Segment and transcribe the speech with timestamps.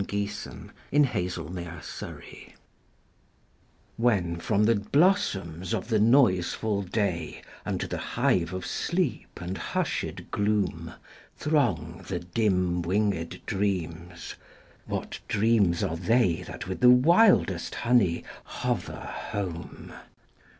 [0.01, 1.35] To My Friend Francis
[1.99, 2.53] Thompson
[3.97, 10.31] WHEN from the blossoms of the noiseful day, Unto the hive of sleep and hushèd
[10.31, 10.93] gloom,
[11.37, 14.33] Throng the dim wingèd dreams,
[14.87, 19.93] what dreams are theyThat with the wildest honey hover home?